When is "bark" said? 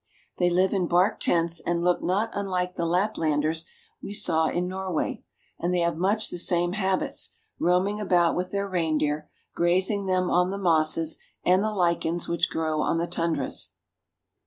0.87-1.19